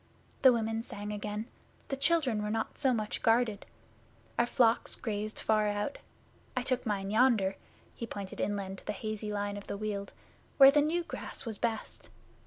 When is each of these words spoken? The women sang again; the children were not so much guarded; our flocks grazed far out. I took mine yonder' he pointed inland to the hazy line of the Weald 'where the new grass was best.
The 0.41 0.51
women 0.51 0.81
sang 0.81 1.13
again; 1.13 1.45
the 1.89 1.95
children 1.95 2.41
were 2.41 2.49
not 2.49 2.79
so 2.79 2.91
much 2.91 3.21
guarded; 3.21 3.67
our 4.39 4.47
flocks 4.47 4.95
grazed 4.95 5.37
far 5.37 5.67
out. 5.67 5.99
I 6.57 6.63
took 6.63 6.87
mine 6.87 7.11
yonder' 7.11 7.55
he 7.93 8.07
pointed 8.07 8.41
inland 8.41 8.79
to 8.79 8.85
the 8.87 8.93
hazy 8.93 9.31
line 9.31 9.57
of 9.57 9.67
the 9.67 9.77
Weald 9.77 10.13
'where 10.57 10.71
the 10.71 10.81
new 10.81 11.03
grass 11.03 11.45
was 11.45 11.59
best. 11.59 12.09